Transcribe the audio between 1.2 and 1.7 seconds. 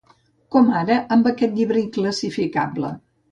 aquest